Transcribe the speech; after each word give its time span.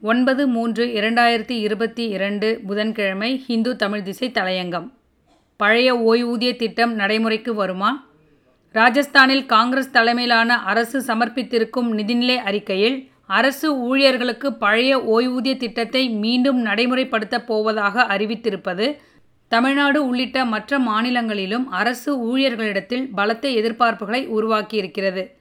ஒன்பது 0.00 0.46
மூன்று 0.46 0.86
இரண்டாயிரத்தி 0.86 1.50
இருபத்தி 1.50 2.08
இரண்டு 2.08 2.60
புதன்கிழமை 2.66 3.38
ஹிந்து 3.38 3.76
தமிழ் 3.76 4.02
திசை 4.02 4.30
தலையங்கம். 4.30 4.92
பழைய 5.56 5.94
ஓய்வூதிய 5.94 6.56
திட்டம் 6.56 6.94
நடைமுறைக்கு 6.94 7.54
வருமா? 7.54 8.06
ராஜஸ்தானில் 8.72 9.46
காங்கிரஸ் 9.46 9.90
தலைமையிலான 9.90 10.62
அரசு 10.62 11.00
சமர்ப்பித்திருக்கும் 11.00 11.90
நிதிநிலை 11.92 12.36
அறிக்கையில் 12.36 13.10
அரசு 13.26 13.76
ஊழியர்களுக்கு 13.78 14.52
பழைய 14.52 14.98
ஓய்வூதிய 14.98 15.56
திட்டத்தை 15.56 16.08
மீண்டும் 16.08 16.66
நடைமுறைப்படுத்தப் 16.66 17.46
போவதாக 17.46 18.06
அறிவித்திருப்பது 18.16 18.96
தமிழ்நாடு 19.48 20.06
உள்ளிட்ட 20.06 20.44
மற்ற 20.44 20.78
மாநிலங்களிலும் 20.78 21.70
அரசு 21.70 22.18
ஊழியர்களிடத்தில் 22.18 23.08
பலத்த 23.14 23.48
எதிர்பார்ப்புகளை 23.48 24.28
உருவாக்கியிருக்கிறது. 24.28 25.37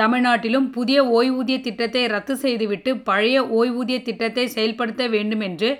தமிழ்நாட்டிலும் 0.00 0.66
புதிய 0.70 0.98
ஓய்வூதிய 1.04 1.60
திட்டத்தை 1.60 2.06
ரத்து 2.06 2.36
செய்துவிட்டு 2.36 2.96
பழைய 2.98 3.42
ஓய்வூதிய 3.58 4.02
திட்டத்தை 4.02 4.46
செயல்படுத்த 4.46 5.06
வேண்டும் 5.06 5.40
என்று 5.40 5.70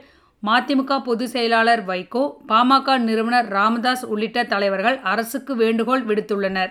மதிமுக 0.43 0.99
பொதுச் 1.03 1.31
செயலாளர் 1.31 1.83
வைகோ 1.87 2.23
பாமக 2.49 2.99
நிறுவனர் 2.99 3.49
ராமதாஸ் 3.49 4.05
உள்ளிட்ட 4.05 4.45
தலைவர்கள் 4.45 4.99
அரசுக்கு 5.03 5.57
வேண்டுகோள் 5.57 6.05
விடுத்துள்ளனர். 6.05 6.71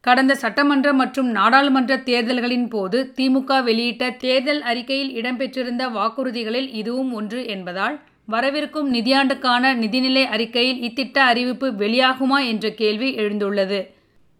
கடந்த 0.00 0.34
சட்டமன்ற 0.34 0.92
மற்றும் 0.92 1.28
நாடாளுமன்ற 1.28 1.92
தேர்தல்களின் 1.96 2.68
போது 2.68 2.98
திமுக 3.16 3.62
வெளியிட்ட 3.64 4.10
தேர்தல் 4.16 4.62
அறிக்கையில் 4.62 5.12
இடம்பெற்றிருந்த 5.14 5.84
வாக்குறுதிகளில் 5.92 6.68
இதுவும் 6.72 7.12
ஒன்று 7.12 7.40
என்பதால் 7.46 7.96
வரவிருக்கும் 8.24 8.88
நிதியாண்டுக்கான 8.94 9.74
நிதிநிலை 9.74 10.24
அறிக்கையில் 10.26 10.82
இத்திட்ட 10.82 11.16
அறிவிப்பு 11.30 11.68
வெளியாகுமா 11.72 12.38
என்ற 12.46 12.70
கேள்வி 12.70 13.10
எழுந்துள்ளது. 13.14 13.80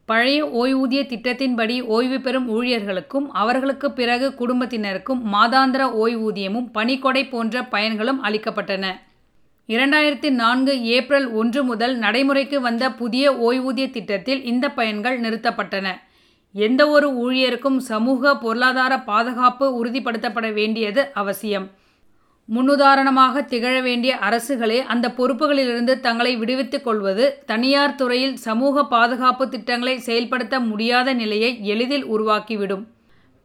பழைய 0.07 0.47
ஓய்வூதிய 0.47 1.01
திட்டத்தின்படி 1.03 1.83
ஓய்வு 1.83 2.21
பெறும் 2.21 2.49
ஊழியர்களுக்கும் 2.51 3.27
அவர்களுக்கு 3.33 3.93
பிறகு 3.93 4.35
குடும்பத்தினருக்கும் 4.39 5.23
மாதாந்திர 5.33 5.83
ஓய்வூதியமும் 6.05 6.69
பணிக்கொடை 6.73 7.29
போன்ற 7.29 7.63
பயன்களும் 7.63 8.25
அளிக்கப்பட்டன. 8.25 8.85
இரண்டாயிரத்தி 9.69 10.31
நான்கு 10.31 10.83
ஏப்ரல் 10.83 11.31
ஒன்று 11.31 11.65
முதல் 11.65 11.97
நடைமுறைக்கு 11.97 12.61
வந்த 12.61 12.91
புதிய 12.91 13.33
ஓய்வூதிய 13.33 13.91
திட்டத்தில் 13.91 14.45
இந்த 14.45 14.71
பயன்கள் 14.71 15.21
நிறுத்தப்பட்டன. 15.21 15.87
எந்த 16.53 16.89
ஒரு 16.89 17.09
ஊழியருக்கும் 17.25 17.77
சமூக 17.77 18.37
பொருளாதார 18.37 18.99
பாதுகாப்பு 19.01 19.85
உறுதிப்படுத்தப்பட 19.85 20.53
வேண்டியது 20.53 21.11
அவசியம். 21.15 21.71
முன்னுதாரணமாக 22.49 23.43
திகழ 23.43 23.75
வேண்டிய 23.83 24.13
அரசுகளே 24.29 24.77
அந்த 24.93 25.07
பொறுப்புகளிலிருந்து 25.17 25.95
தங்களை 26.01 26.33
விடுவித்துக் 26.37 26.85
கொள்வது 26.85 27.25
தனியார் 27.47 27.95
துறையில் 27.95 28.37
சமூக 28.37 28.85
பாதுகாப்பு 28.85 29.49
திட்டங்களை 29.49 29.95
செயல்படுத்த 29.99 30.61
முடியாத 30.61 31.15
நிலையை 31.15 31.51
எளிதில் 31.73 32.07
உருவாக்கிவிடும். 32.07 32.85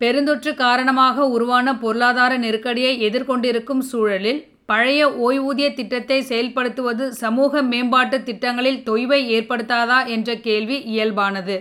பெருந்தொற்று 0.01 0.51
காரணமாக 0.53 1.27
உருவான 1.27 1.75
பொருளாதார 1.77 2.37
நெருக்கடியை 2.37 2.93
எதிர்கொண்டிருக்கும் 3.09 3.83
சூழலில் 3.91 4.41
பழைய 4.65 5.01
ஓய்வூதிய 5.27 5.67
திட்டத்தை 5.73 6.17
செயல்படுத்துவது 6.21 7.05
சமூக 7.23 7.61
மேம்பாட்டு 7.61 8.17
திட்டங்களில் 8.23 8.81
தொய்வை 8.89 9.21
ஏற்படுத்தாதா 9.37 9.99
என்ற 10.07 10.35
கேள்வி 10.47 10.77
இயல்பானது. 10.93 11.57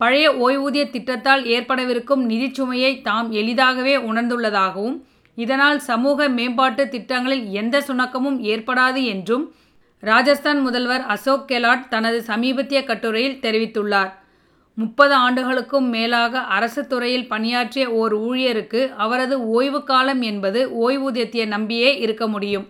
பழைய 0.00 0.26
ஓய்வூதிய 0.46 0.84
திட்டத்தால் 0.90 1.44
ஏற்படவிருக்கும் 1.46 2.22
நிதிச்சுமையை 2.30 2.94
தாம் 3.02 3.28
எளிதாகவே 3.32 3.94
உணர்ந்துள்ளதாகவும் 4.08 4.96
இதனால் 5.36 5.78
சமூக 5.78 6.28
மேம்பாட்டு 6.28 6.88
திட்டங்களில் 6.88 7.46
எந்த 7.50 7.78
சுணக்கமும் 7.78 8.38
ஏற்படாது 8.52 9.04
என்றும் 9.04 9.44
ராஜஸ்தான் 10.02 10.60
முதல்வர் 10.60 11.04
அசோக் 11.06 11.48
கெலாட் 11.48 11.88
தனது 11.88 12.22
சமீபத்திய 12.22 12.84
கட்டுரையில் 12.84 13.40
தெரிவித்துள்ளார். 13.40 14.10
முப்பது 14.78 15.14
ஆண்டுகளுக்கும் 15.14 15.88
மேலாக 15.88 16.40
அரசு 16.56 16.86
துறையில் 16.86 17.28
பணியாற்றிய 17.28 17.84
ஓர் 17.90 18.14
ஊழியருக்கு 18.18 18.80
அவரது 18.96 19.36
ஓய்வு 19.48 19.80
காலம் 19.84 20.22
என்பது 20.22 20.60
ஓய்வூதியத்தை 20.84 21.46
நம்பியே 21.46 21.98
இருக்க 21.98 22.26
முடியும். 22.26 22.66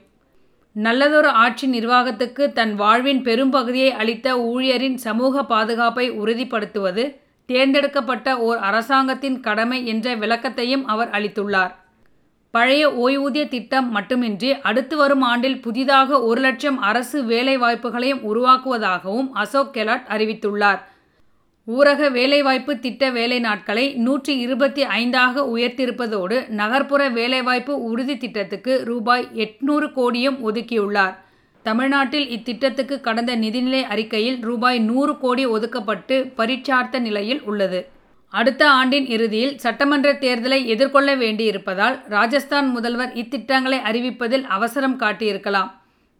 நல்லதொரு 0.77 1.29
ஆட்சி 1.29 1.67
நிர்வாகத்துக்கு 1.67 2.53
தன் 2.53 2.75
வாழ்வின் 2.75 3.23
பெரும்பகுதியை 3.23 3.91
அளித்த 3.93 4.37
ஊழியரின் 4.37 4.99
சமூக 5.07 5.45
பாதுகாப்பை 5.45 6.07
உறுதிப்படுத்துவது 6.13 7.05
தேர்ந்தெடுக்கப்பட்ட 7.47 8.39
ஓர் 8.39 8.57
அரசாங்கத்தின் 8.59 9.41
கடமை 9.41 9.87
என்ற 9.87 10.15
விளக்கத்தையும் 10.15 10.85
அவர் 10.85 11.11
அளித்துள்ளார். 11.11 11.75
பழைய 12.51 12.91
ஓய்வூதிய 13.05 13.49
திட்டம் 13.49 13.91
மட்டுமின்றி 13.91 14.61
அடுத்து 14.61 14.97
வரும் 14.97 15.23
ஆண்டில் 15.23 15.61
புதிதாக 15.61 16.23
ஒரு 16.23 16.41
லட்சம் 16.41 16.79
அரசு 16.79 17.23
வேலைவாய்ப்புகளையும் 17.23 18.23
உருவாக்குவதாகவும் 18.33 19.31
அசோக் 19.33 19.75
கெலாட் 19.75 20.07
அறிவித்துள்ளார். 20.09 20.81
ஊரக 21.69 22.11
வேலைவாய்ப்பு 22.11 22.79
திட்ட 22.79 23.11
வேலை 23.11 23.39
நாட்களை 23.41 23.95
நூற்றி 23.95 24.39
இருபத்தி 24.39 24.83
ஐந்தாக 24.85 25.45
உயர்த்தியிருப்பதோடு 25.55 26.49
நகர்ப்புற 26.49 27.09
வேலைவாய்ப்பு 27.09 27.83
உறுதி 27.83 28.17
திட்டத்துக்கு 28.17 28.83
ரூபாய் 28.85 29.29
எட்நூறு 29.35 29.89
கோடியும் 29.99 30.39
ஒதுக்கியுள்ளார். 30.49 31.15
தமிழ்நாட்டில் 31.63 32.29
இத்திட்டத்துக்கு 32.29 33.01
கடந்த 33.01 33.37
நிதிநிலை 33.37 33.83
அறிக்கையில் 33.83 34.41
ரூபாய் 34.41 34.79
நூறு 34.79 35.19
கோடி 35.19 35.47
ஒதுக்கப்பட்டு 35.47 36.33
பரீட்சார்த்த 36.37 36.99
நிலையில் 36.99 37.43
உள்ளது. 37.43 37.81
அடுத்த 38.29 38.71
ஆண்டின் 38.71 39.07
இறுதியில் 39.07 39.59
சட்டமன்ற 39.59 40.13
தேர்தலை 40.13 40.65
எதிர்கொள்ள 40.65 41.17
வேண்டியிருப்பதால் 41.17 42.09
ராஜஸ்தான் 42.09 42.71
முதல்வர் 42.71 43.13
இத்திட்டங்களை 43.13 43.79
அறிவிப்பதில் 43.91 44.43
அவசரம் 44.43 45.01
காட்டியிருக்கலாம். 45.01 45.71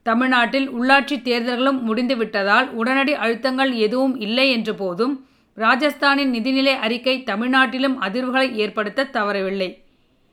தமிழ்நாட்டில் 0.03 0.71
உள்ளாட்சி 0.71 1.17
தேர்தல்களும் 1.23 1.81
முடிந்துவிட்டதால் 1.89 2.71
உடனடி 2.71 3.13
அழுத்தங்கள் 3.13 3.73
எதுவும் 3.75 4.21
இல்லை 4.21 4.51
என்ற 4.51 4.73
போதும் 4.73 5.27
ராஜஸ்தானின் 5.57 6.33
நிதிநிலை 6.37 6.75
அறிக்கை 6.79 7.23
தமிழ்நாட்டிலும் 7.27 7.97
அதிர்வுகளை 8.01 8.55
ஏற்படுத்த 8.55 9.05
தவறவில்லை. 9.05 9.83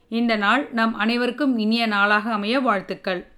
இந்த 0.08 0.36
நாள் 0.36 0.70
நம் 0.72 0.94
அனைவருக்கும் 0.94 1.58
இனிய 1.58 1.88
நாளாக 1.88 2.32
அமைய 2.32 2.60
வாழ்த்துக்கள். 2.60 3.33